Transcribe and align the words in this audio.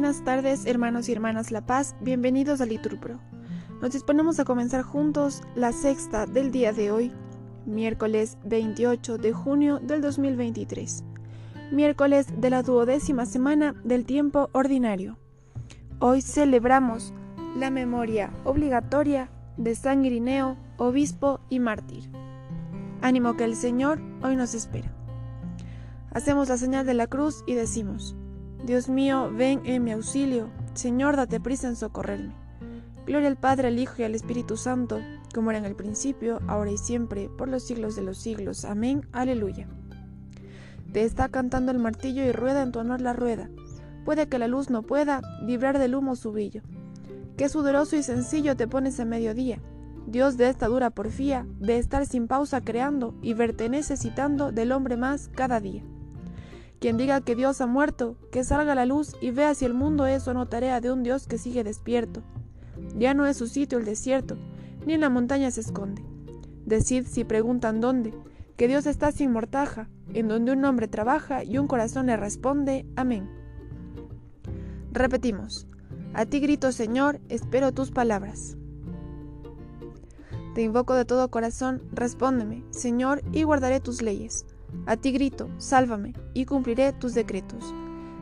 Buenas 0.00 0.24
tardes, 0.24 0.64
hermanos 0.64 1.10
y 1.10 1.12
hermanas 1.12 1.50
La 1.50 1.60
Paz, 1.60 1.94
bienvenidos 2.00 2.62
a 2.62 2.64
Liturpro. 2.64 3.20
Nos 3.82 3.92
disponemos 3.92 4.40
a 4.40 4.46
comenzar 4.46 4.80
juntos 4.80 5.42
la 5.54 5.72
sexta 5.72 6.24
del 6.24 6.50
día 6.50 6.72
de 6.72 6.90
hoy, 6.90 7.12
miércoles 7.66 8.38
28 8.46 9.18
de 9.18 9.34
junio 9.34 9.78
del 9.78 10.00
2023, 10.00 11.04
miércoles 11.70 12.28
de 12.34 12.48
la 12.48 12.62
duodécima 12.62 13.26
semana 13.26 13.74
del 13.84 14.06
tiempo 14.06 14.48
ordinario. 14.52 15.18
Hoy 15.98 16.22
celebramos 16.22 17.12
la 17.54 17.68
memoria 17.68 18.32
obligatoria 18.44 19.28
de 19.58 19.74
San 19.74 20.06
Irineo, 20.06 20.56
obispo 20.78 21.40
y 21.50 21.60
mártir. 21.60 22.10
Ánimo 23.02 23.36
que 23.36 23.44
el 23.44 23.54
Señor 23.54 24.00
hoy 24.22 24.34
nos 24.34 24.54
espera. 24.54 24.90
Hacemos 26.10 26.48
la 26.48 26.56
señal 26.56 26.86
de 26.86 26.94
la 26.94 27.06
cruz 27.06 27.44
y 27.46 27.52
decimos, 27.52 28.16
Dios 28.64 28.88
mío, 28.88 29.30
ven 29.32 29.62
en 29.64 29.84
mi 29.84 29.92
auxilio. 29.92 30.50
Señor, 30.74 31.16
date 31.16 31.40
prisa 31.40 31.68
en 31.68 31.76
socorrerme. 31.76 32.34
Gloria 33.06 33.28
al 33.28 33.36
Padre, 33.36 33.68
al 33.68 33.78
Hijo 33.78 33.94
y 33.98 34.04
al 34.04 34.14
Espíritu 34.14 34.56
Santo, 34.56 35.00
como 35.34 35.50
era 35.50 35.58
en 35.58 35.64
el 35.64 35.74
principio, 35.74 36.40
ahora 36.46 36.70
y 36.70 36.78
siempre, 36.78 37.28
por 37.38 37.48
los 37.48 37.64
siglos 37.64 37.96
de 37.96 38.02
los 38.02 38.18
siglos. 38.18 38.64
Amén. 38.64 39.06
Aleluya. 39.12 39.66
Te 40.92 41.04
está 41.04 41.28
cantando 41.28 41.72
el 41.72 41.78
martillo 41.78 42.24
y 42.24 42.32
rueda 42.32 42.62
en 42.62 42.72
tu 42.72 42.80
honor 42.80 43.00
la 43.00 43.12
rueda. 43.12 43.48
Puede 44.04 44.28
que 44.28 44.38
la 44.38 44.48
luz 44.48 44.70
no 44.70 44.82
pueda 44.82 45.22
librar 45.42 45.78
del 45.78 45.94
humo 45.94 46.16
su 46.16 46.32
brillo. 46.32 46.62
Qué 47.36 47.48
sudoroso 47.48 47.96
y 47.96 48.02
sencillo 48.02 48.56
te 48.56 48.68
pones 48.68 49.00
a 49.00 49.04
mediodía. 49.04 49.60
Dios 50.06 50.36
de 50.36 50.48
esta 50.48 50.66
dura 50.66 50.90
porfía, 50.90 51.46
de 51.58 51.78
estar 51.78 52.06
sin 52.06 52.26
pausa 52.26 52.60
creando 52.60 53.14
y 53.22 53.34
verte 53.34 53.68
necesitando 53.68 54.52
del 54.52 54.72
hombre 54.72 54.96
más 54.96 55.28
cada 55.28 55.60
día. 55.60 55.84
Quien 56.80 56.96
diga 56.96 57.20
que 57.20 57.36
Dios 57.36 57.60
ha 57.60 57.66
muerto, 57.66 58.16
que 58.32 58.42
salga 58.42 58.72
a 58.72 58.74
la 58.74 58.86
luz 58.86 59.14
y 59.20 59.30
vea 59.30 59.54
si 59.54 59.66
el 59.66 59.74
mundo 59.74 60.06
es 60.06 60.26
o 60.26 60.34
no 60.34 60.48
tarea 60.48 60.80
de 60.80 60.90
un 60.90 61.02
Dios 61.02 61.26
que 61.26 61.36
sigue 61.36 61.62
despierto. 61.62 62.22
Ya 62.96 63.12
no 63.12 63.26
es 63.26 63.36
su 63.36 63.46
sitio 63.46 63.78
el 63.78 63.84
desierto, 63.84 64.38
ni 64.86 64.94
en 64.94 65.02
la 65.02 65.10
montaña 65.10 65.50
se 65.50 65.60
esconde. 65.60 66.02
Decid 66.64 67.06
si 67.06 67.24
preguntan 67.24 67.82
dónde, 67.82 68.14
que 68.56 68.66
Dios 68.66 68.86
está 68.86 69.12
sin 69.12 69.30
mortaja, 69.30 69.90
en 70.14 70.28
donde 70.28 70.52
un 70.52 70.64
hombre 70.64 70.88
trabaja 70.88 71.44
y 71.44 71.58
un 71.58 71.66
corazón 71.66 72.06
le 72.06 72.16
responde, 72.16 72.86
amén. 72.96 73.28
Repetimos, 74.92 75.66
a 76.14 76.24
ti 76.24 76.40
grito 76.40 76.72
Señor, 76.72 77.20
espero 77.28 77.72
tus 77.72 77.90
palabras. 77.90 78.56
Te 80.54 80.62
invoco 80.62 80.94
de 80.94 81.04
todo 81.04 81.30
corazón, 81.30 81.82
respóndeme, 81.92 82.64
Señor, 82.70 83.22
y 83.32 83.42
guardaré 83.42 83.80
tus 83.80 84.02
leyes. 84.02 84.46
A 84.86 84.96
ti 84.96 85.12
grito, 85.12 85.50
sálvame, 85.58 86.14
y 86.34 86.44
cumpliré 86.44 86.92
tus 86.92 87.14
decretos. 87.14 87.74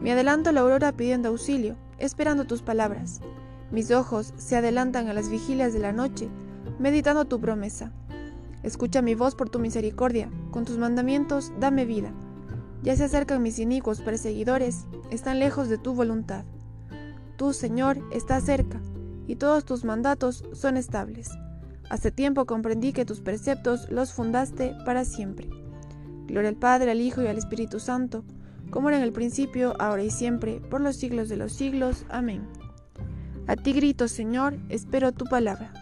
Me 0.00 0.12
adelanto 0.12 0.50
a 0.50 0.52
la 0.52 0.60
aurora 0.60 0.92
pidiendo 0.92 1.28
auxilio, 1.28 1.76
esperando 1.98 2.44
tus 2.46 2.62
palabras. 2.62 3.20
Mis 3.70 3.90
ojos 3.90 4.32
se 4.36 4.56
adelantan 4.56 5.08
a 5.08 5.14
las 5.14 5.28
vigilias 5.28 5.72
de 5.72 5.78
la 5.78 5.92
noche, 5.92 6.28
meditando 6.78 7.24
tu 7.24 7.40
promesa. 7.40 7.92
Escucha 8.62 9.02
mi 9.02 9.14
voz 9.14 9.34
por 9.34 9.48
tu 9.48 9.58
misericordia, 9.58 10.30
con 10.50 10.64
tus 10.64 10.78
mandamientos 10.78 11.52
dame 11.60 11.84
vida. 11.84 12.12
Ya 12.82 12.96
se 12.96 13.04
acercan 13.04 13.42
mis 13.42 13.58
inicuos 13.58 14.00
perseguidores, 14.00 14.86
están 15.10 15.38
lejos 15.38 15.68
de 15.68 15.78
tu 15.78 15.94
voluntad. 15.94 16.44
Tú, 17.36 17.52
Señor, 17.52 17.98
estás 18.10 18.44
cerca, 18.44 18.80
y 19.26 19.36
todos 19.36 19.64
tus 19.64 19.84
mandatos 19.84 20.44
son 20.52 20.76
estables. 20.76 21.30
Hace 21.90 22.10
tiempo 22.10 22.46
comprendí 22.46 22.92
que 22.92 23.04
tus 23.04 23.20
preceptos 23.20 23.90
los 23.90 24.12
fundaste 24.12 24.74
para 24.84 25.04
siempre. 25.04 25.48
Gloria 26.30 26.50
al 26.50 26.56
Padre, 26.56 26.92
al 26.92 27.00
Hijo 27.00 27.22
y 27.22 27.26
al 27.26 27.38
Espíritu 27.38 27.80
Santo, 27.80 28.24
como 28.70 28.88
era 28.88 28.98
en 28.98 29.02
el 29.02 29.12
principio, 29.12 29.74
ahora 29.80 30.04
y 30.04 30.10
siempre, 30.10 30.60
por 30.70 30.80
los 30.80 30.96
siglos 30.96 31.28
de 31.28 31.36
los 31.36 31.52
siglos. 31.52 32.06
Amén. 32.08 32.46
A 33.48 33.56
ti 33.56 33.72
grito, 33.72 34.06
Señor, 34.06 34.56
espero 34.68 35.10
tu 35.10 35.24
palabra. 35.24 35.72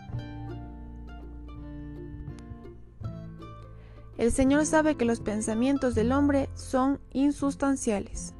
El 4.16 4.32
Señor 4.32 4.64
sabe 4.64 4.96
que 4.96 5.04
los 5.04 5.20
pensamientos 5.20 5.94
del 5.94 6.12
hombre 6.12 6.48
son 6.54 6.98
insustanciales. 7.12 8.34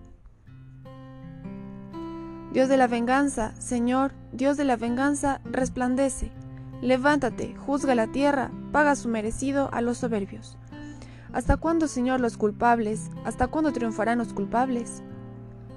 Dios 2.52 2.70
de 2.70 2.78
la 2.78 2.86
venganza, 2.86 3.54
Señor, 3.60 4.12
Dios 4.32 4.56
de 4.56 4.64
la 4.64 4.76
venganza, 4.76 5.42
resplandece. 5.44 6.32
Levántate, 6.80 7.54
juzga 7.54 7.94
la 7.94 8.06
tierra, 8.06 8.50
paga 8.72 8.96
su 8.96 9.08
merecido 9.08 9.68
a 9.72 9.82
los 9.82 9.98
soberbios. 9.98 10.56
¿Hasta 11.38 11.56
cuándo, 11.56 11.86
Señor, 11.86 12.18
los 12.18 12.36
culpables? 12.36 13.12
¿Hasta 13.24 13.46
cuándo 13.46 13.72
triunfarán 13.72 14.18
los 14.18 14.32
culpables? 14.32 15.04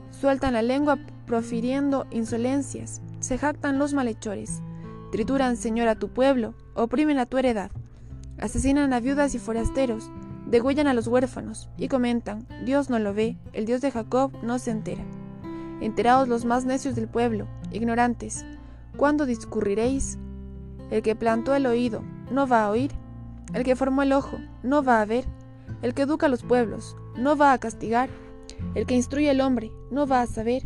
Sueltan 0.09 0.53
la 0.53 0.63
lengua 0.63 0.97
profiriendo 1.27 2.07
insolencias, 2.09 2.99
se 3.19 3.37
jactan 3.37 3.77
los 3.77 3.93
malhechores, 3.93 4.59
trituran, 5.11 5.57
Señor, 5.57 5.87
a 5.87 5.93
tu 5.93 6.09
pueblo, 6.09 6.55
oprimen 6.73 7.19
a 7.19 7.27
tu 7.27 7.37
heredad, 7.37 7.69
asesinan 8.39 8.91
a 8.91 8.99
viudas 8.99 9.35
y 9.35 9.37
forasteros, 9.37 10.09
degüellan 10.47 10.87
a 10.87 10.95
los 10.95 11.05
huérfanos, 11.05 11.69
y 11.77 11.89
comentan, 11.89 12.47
Dios 12.65 12.89
no 12.89 12.97
lo 12.97 13.13
ve, 13.13 13.37
el 13.53 13.67
Dios 13.67 13.81
de 13.81 13.91
Jacob 13.91 14.31
no 14.41 14.57
se 14.57 14.71
entera. 14.71 15.05
Enteraos 15.79 16.27
los 16.27 16.43
más 16.43 16.65
necios 16.65 16.95
del 16.95 17.07
pueblo, 17.07 17.45
ignorantes, 17.71 18.47
¿cuándo 18.97 19.27
discurriréis? 19.27 20.17
El 20.89 21.03
que 21.03 21.15
plantó 21.15 21.53
el 21.53 21.67
oído, 21.67 22.01
¿no 22.31 22.47
va 22.47 22.63
a 22.63 22.71
oír? 22.71 22.91
El 23.53 23.63
que 23.63 23.75
formó 23.75 24.01
el 24.01 24.13
ojo, 24.13 24.39
¿no 24.63 24.81
va 24.81 25.01
a 25.01 25.05
ver? 25.05 25.27
El 25.81 25.93
que 25.93 26.03
educa 26.03 26.27
a 26.27 26.29
los 26.29 26.43
pueblos, 26.43 26.95
no 27.17 27.35
va 27.35 27.53
a 27.53 27.57
castigar. 27.57 28.09
El 28.75 28.85
que 28.85 28.95
instruye 28.95 29.29
al 29.29 29.41
hombre, 29.41 29.71
no 29.89 30.05
va 30.05 30.21
a 30.21 30.27
saber. 30.27 30.63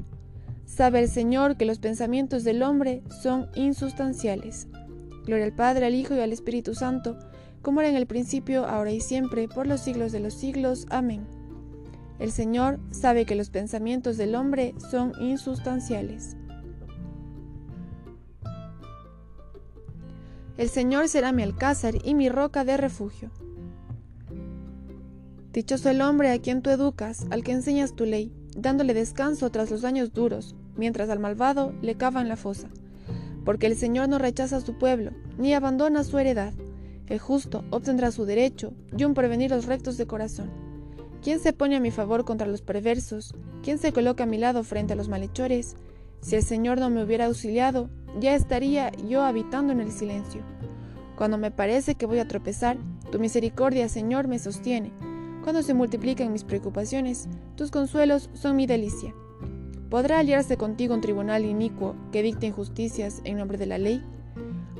Sabe 0.65 0.99
el 0.99 1.09
Señor 1.09 1.57
que 1.57 1.65
los 1.65 1.79
pensamientos 1.79 2.43
del 2.43 2.63
hombre 2.63 3.03
son 3.21 3.47
insustanciales. 3.55 4.67
Gloria 5.25 5.45
al 5.45 5.53
Padre, 5.53 5.85
al 5.85 5.95
Hijo 5.95 6.15
y 6.15 6.19
al 6.19 6.33
Espíritu 6.33 6.75
Santo, 6.75 7.17
como 7.61 7.81
era 7.81 7.89
en 7.89 7.95
el 7.95 8.07
principio, 8.07 8.65
ahora 8.65 8.91
y 8.91 9.01
siempre, 9.01 9.47
por 9.47 9.67
los 9.67 9.81
siglos 9.81 10.11
de 10.11 10.19
los 10.19 10.33
siglos. 10.33 10.85
Amén. 10.89 11.25
El 12.19 12.31
Señor 12.31 12.79
sabe 12.91 13.25
que 13.25 13.35
los 13.35 13.49
pensamientos 13.49 14.17
del 14.17 14.35
hombre 14.35 14.75
son 14.91 15.13
insustanciales. 15.19 16.35
El 20.57 20.69
Señor 20.69 21.09
será 21.09 21.31
mi 21.31 21.43
alcázar 21.43 21.95
y 22.03 22.13
mi 22.13 22.29
roca 22.29 22.63
de 22.63 22.77
refugio. 22.77 23.29
Dichoso 25.55 25.89
el 25.89 26.01
hombre 26.01 26.31
a 26.31 26.39
quien 26.39 26.61
tú 26.61 26.69
educas, 26.69 27.25
al 27.29 27.41
que 27.41 27.53
enseñas 27.53 27.95
tu 27.95 28.03
ley, 28.03 28.29
dándole 28.57 28.93
descanso 28.93 29.49
tras 29.51 29.71
los 29.71 29.85
años 29.85 30.11
duros, 30.11 30.53
mientras 30.75 31.09
al 31.09 31.19
malvado 31.19 31.73
le 31.81 31.95
cavan 31.95 32.27
la 32.27 32.35
fosa. 32.35 32.67
Porque 33.45 33.67
el 33.67 33.77
Señor 33.77 34.09
no 34.09 34.19
rechaza 34.19 34.57
a 34.57 34.61
su 34.61 34.77
pueblo, 34.77 35.11
ni 35.37 35.53
abandona 35.53 36.03
su 36.03 36.19
heredad. 36.19 36.51
El 37.07 37.19
justo 37.19 37.63
obtendrá 37.69 38.11
su 38.11 38.25
derecho, 38.25 38.73
y 38.97 39.05
un 39.05 39.13
prevenir 39.13 39.51
los 39.51 39.65
rectos 39.65 39.95
de 39.95 40.05
corazón. 40.05 40.51
¿Quién 41.23 41.39
se 41.39 41.53
pone 41.53 41.77
a 41.77 41.79
mi 41.79 41.89
favor 41.89 42.25
contra 42.25 42.47
los 42.47 42.61
perversos? 42.61 43.33
¿Quién 43.63 43.77
se 43.77 43.93
coloca 43.93 44.25
a 44.25 44.27
mi 44.27 44.37
lado 44.37 44.61
frente 44.65 44.91
a 44.91 44.97
los 44.97 45.07
malhechores? 45.07 45.77
Si 46.19 46.35
el 46.35 46.43
Señor 46.43 46.81
no 46.81 46.89
me 46.89 47.01
hubiera 47.01 47.27
auxiliado, 47.27 47.89
ya 48.19 48.35
estaría 48.35 48.91
yo 49.07 49.23
habitando 49.23 49.71
en 49.71 49.79
el 49.79 49.93
silencio. 49.93 50.41
Cuando 51.15 51.37
me 51.37 51.49
parece 51.49 51.95
que 51.95 52.07
voy 52.07 52.19
a 52.19 52.27
tropezar, 52.27 52.75
tu 53.09 53.19
misericordia, 53.19 53.87
Señor, 53.87 54.27
me 54.27 54.37
sostiene 54.37 54.91
cuando 55.45 55.61
se 55.61 55.75
multiplican 55.75 56.33
mis 56.33 56.43
preocupaciones, 56.43 57.29
tus 57.55 57.69
consuelos 57.69 58.31
son 58.33 58.55
mi 58.55 58.65
delicia. 58.65 59.13
¿Podrá 59.91 60.17
aliarse 60.17 60.57
contigo 60.57 60.95
un 60.95 61.01
tribunal 61.01 61.45
inicuo 61.45 61.95
que 62.11 62.23
dicte 62.23 62.47
injusticias 62.47 63.21
en 63.25 63.37
nombre 63.37 63.59
de 63.59 63.67
la 63.67 63.77
ley? 63.77 64.01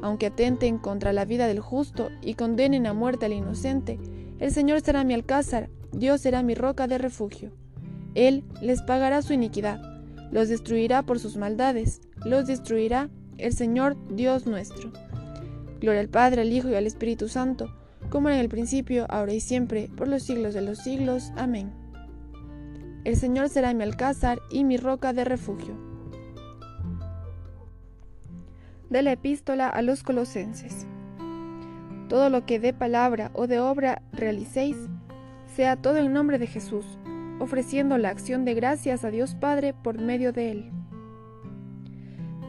Aunque 0.02 0.26
atenten 0.26 0.80
contra 0.80 1.14
la 1.14 1.24
vida 1.24 1.46
del 1.46 1.60
justo 1.60 2.10
y 2.20 2.34
condenen 2.34 2.88
a 2.88 2.94
muerte 2.94 3.28
al 3.28 3.34
inocente, 3.34 4.00
el 4.40 4.52
Señor 4.52 4.82
será 4.82 5.04
mi 5.04 5.14
alcázar, 5.14 5.70
Dios 5.92 6.22
será 6.22 6.42
mi 6.42 6.56
roca 6.56 6.88
de 6.88 6.98
refugio. 6.98 7.52
Él 8.16 8.44
les 8.60 8.82
pagará 8.82 9.22
su 9.22 9.34
iniquidad, 9.34 9.80
los 10.32 10.50
destruirá 10.50 11.04
por 11.04 11.20
sus 11.20 11.38
maldades, 11.38 12.02
los 12.26 12.48
destruirá 12.48 13.12
el 13.38 13.54
Señor 13.54 13.98
Dios 14.10 14.48
nuestro. 14.48 14.92
Gloria 15.80 16.02
al 16.02 16.10
Padre, 16.10 16.42
al 16.42 16.52
Hijo 16.52 16.70
y 16.70 16.74
al 16.74 16.88
Espíritu 16.88 17.28
Santo, 17.28 17.70
como 18.10 18.30
en 18.30 18.38
el 18.38 18.50
principio, 18.50 19.06
ahora 19.10 19.34
y 19.34 19.40
siempre, 19.40 19.90
por 19.96 20.08
los 20.08 20.24
siglos 20.24 20.54
de 20.54 20.62
los 20.62 20.80
siglos. 20.80 21.32
Amén. 21.36 21.72
El 23.04 23.16
Señor 23.16 23.50
será 23.50 23.74
mi 23.74 23.84
alcázar 23.84 24.40
y 24.50 24.64
mi 24.64 24.78
roca 24.78 25.14
de 25.14 25.26
refugio. 25.26 25.76
De 28.90 29.02
la 29.02 29.12
epístola 29.12 29.70
a 29.70 29.82
los 29.82 30.04
colosenses. 30.04 30.88
Todo 32.10 32.30
lo 32.30 32.46
que 32.46 32.60
de 32.60 32.74
palabra 32.74 33.32
o 33.34 33.48
de 33.48 33.60
obra 33.60 34.02
realicéis, 34.12 34.78
sea 35.56 35.76
todo 35.76 35.98
en 35.98 36.14
nombre 36.14 36.40
de 36.40 36.48
Jesús, 36.48 36.86
ofreciendo 37.40 37.98
la 37.98 38.10
acción 38.10 38.46
de 38.46 38.54
gracias 38.54 39.04
a 39.04 39.12
Dios 39.12 39.36
Padre 39.36 39.74
por 39.74 40.00
medio 40.00 40.34
de 40.34 40.52
Él. 40.52 40.72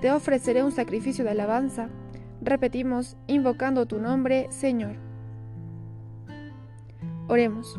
Te 0.01 0.11
ofreceré 0.11 0.63
un 0.63 0.73
sacrificio 0.73 1.25
de 1.25 1.31
alabanza, 1.31 1.89
repetimos, 2.43 3.17
invocando 3.27 3.87
tu 3.87 3.99
nombre, 3.99 4.47
Señor. 4.51 5.06
Oremos. 7.29 7.79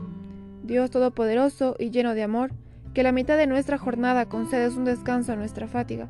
Dios 0.64 0.92
Todopoderoso 0.92 1.76
y 1.80 1.90
lleno 1.92 2.14
de 2.14 2.24
amor, 2.24 2.52
que 2.94 3.04
la 3.04 3.12
mitad 3.12 3.38
de 3.38 3.48
nuestra 3.48 3.78
jornada 3.78 4.28
concedes 4.28 4.76
un 4.76 4.84
descanso 4.84 5.32
a 5.32 5.36
nuestra 5.36 5.68
fatiga. 5.68 6.10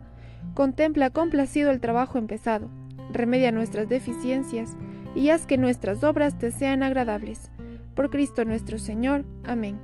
Contempla 0.54 1.12
complacido 1.12 1.70
el 1.70 1.80
trabajo 1.80 2.18
empezado, 2.18 2.70
remedia 3.12 3.52
nuestras 3.52 3.88
deficiencias 3.90 4.76
y 5.16 5.30
haz 5.30 5.46
que 5.46 5.58
nuestras 5.58 6.04
obras 6.04 6.38
te 6.40 6.52
sean 6.52 6.82
agradables. 6.82 7.52
Por 7.96 8.10
Cristo 8.10 8.46
nuestro 8.46 8.80
Señor. 8.80 9.26
Amén. 9.44 9.80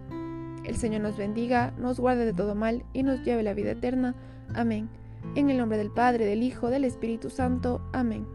El 0.66 0.78
Señor 0.78 1.02
nos 1.02 1.18
bendiga, 1.18 1.74
nos 1.78 2.00
guarde 2.00 2.26
de 2.26 2.34
todo 2.34 2.56
mal 2.56 2.84
y 2.94 3.04
nos 3.04 3.24
lleve 3.24 3.44
la 3.44 3.54
vida 3.54 3.72
eterna. 3.72 4.16
Amén. 4.56 4.90
En 5.36 5.50
el 5.50 5.58
nombre 5.58 5.78
del 5.78 5.92
Padre, 5.92 6.26
del 6.26 6.42
Hijo, 6.44 6.70
del 6.70 6.86
Espíritu 6.86 7.30
Santo. 7.30 7.82
Amén. 7.92 8.26